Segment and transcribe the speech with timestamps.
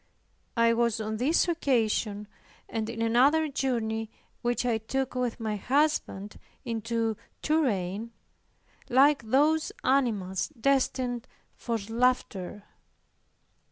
[0.57, 2.27] I was on this occasion,
[2.67, 4.09] and in another journey
[4.41, 8.09] which I took with my husband into Touraine,
[8.89, 12.63] like those animals destined for slaughter.